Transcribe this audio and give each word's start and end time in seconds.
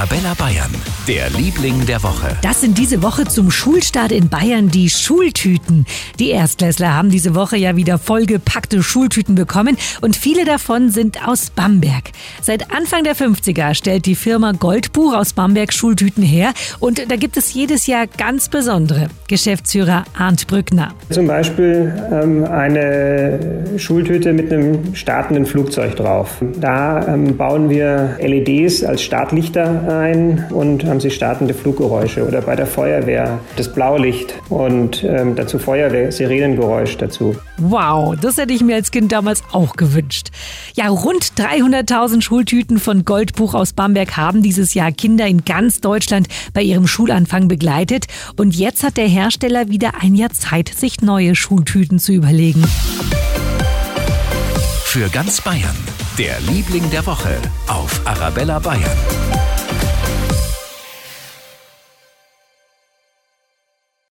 Arabella 0.00 0.32
Bayern, 0.32 0.70
der 1.06 1.28
Liebling 1.28 1.84
der 1.84 2.02
Woche. 2.02 2.34
Das 2.40 2.62
sind 2.62 2.78
diese 2.78 3.02
Woche 3.02 3.26
zum 3.26 3.50
Schulstart 3.50 4.12
in 4.12 4.30
Bayern 4.30 4.70
die 4.70 4.88
Schultüten. 4.88 5.84
Die 6.18 6.30
Erstklässler 6.30 6.94
haben 6.94 7.10
diese 7.10 7.34
Woche 7.34 7.58
ja 7.58 7.76
wieder 7.76 7.98
vollgepackte 7.98 8.82
Schultüten 8.82 9.34
bekommen 9.34 9.76
und 10.00 10.16
viele 10.16 10.46
davon 10.46 10.88
sind 10.88 11.28
aus 11.28 11.50
Bamberg. 11.50 12.12
Seit 12.40 12.74
Anfang 12.74 13.04
der 13.04 13.14
50er 13.14 13.74
stellt 13.74 14.06
die 14.06 14.14
Firma 14.14 14.52
Goldbuch 14.52 15.14
aus 15.14 15.34
Bamberg 15.34 15.70
Schultüten 15.70 16.22
her 16.22 16.54
und 16.78 17.10
da 17.10 17.16
gibt 17.16 17.36
es 17.36 17.52
jedes 17.52 17.86
Jahr 17.86 18.06
ganz 18.06 18.48
besondere. 18.48 19.08
Geschäftsführer 19.28 20.04
Arndt 20.18 20.46
Brückner. 20.46 20.94
Zum 21.10 21.26
Beispiel 21.26 21.92
ähm, 22.10 22.44
eine 22.44 23.76
Schultüte 23.76 24.32
mit 24.32 24.50
einem 24.50 24.94
startenden 24.94 25.44
Flugzeug 25.44 25.94
drauf. 25.96 26.42
Da 26.58 27.06
ähm, 27.06 27.36
bauen 27.36 27.68
wir 27.68 28.16
LEDs 28.18 28.82
als 28.82 29.02
Startlichter 29.02 29.89
ein 29.90 30.46
und 30.50 30.84
haben 30.84 31.00
sie 31.00 31.10
startende 31.10 31.54
Fluggeräusche. 31.54 32.26
Oder 32.26 32.42
bei 32.42 32.56
der 32.56 32.66
Feuerwehr 32.66 33.38
das 33.56 33.72
Blaulicht 33.72 34.34
und 34.48 35.04
ähm, 35.04 35.34
dazu 35.36 35.58
Feuerwehr-Sirenengeräusch 35.58 36.96
dazu. 36.96 37.36
Wow, 37.58 38.16
das 38.20 38.38
hätte 38.38 38.52
ich 38.52 38.62
mir 38.62 38.76
als 38.76 38.90
Kind 38.90 39.12
damals 39.12 39.42
auch 39.52 39.74
gewünscht. 39.74 40.28
Ja, 40.74 40.88
rund 40.88 41.32
300.000 41.36 42.22
Schultüten 42.22 42.78
von 42.78 43.04
Goldbuch 43.04 43.54
aus 43.54 43.72
Bamberg 43.72 44.16
haben 44.16 44.42
dieses 44.42 44.74
Jahr 44.74 44.92
Kinder 44.92 45.26
in 45.26 45.44
ganz 45.44 45.80
Deutschland 45.80 46.28
bei 46.54 46.62
ihrem 46.62 46.86
Schulanfang 46.86 47.48
begleitet. 47.48 48.06
Und 48.36 48.56
jetzt 48.56 48.82
hat 48.82 48.96
der 48.96 49.08
Hersteller 49.08 49.68
wieder 49.68 49.92
ein 50.00 50.14
Jahr 50.14 50.30
Zeit, 50.30 50.68
sich 50.68 51.02
neue 51.02 51.34
Schultüten 51.34 51.98
zu 51.98 52.12
überlegen. 52.12 52.64
Für 54.84 55.08
ganz 55.08 55.40
Bayern, 55.40 55.76
der 56.18 56.40
Liebling 56.40 56.90
der 56.90 57.06
Woche 57.06 57.36
auf 57.68 58.00
Arabella 58.04 58.58
Bayern. 58.58 59.29